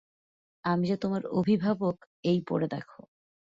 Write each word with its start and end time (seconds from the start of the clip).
আমি 0.65 0.85
যে 0.87 0.97
তোমার 0.97 1.21
অভিভাবক— 1.31 1.95
এই 2.23 2.39
পড়ে 2.47 2.67
দেখো। 2.67 2.99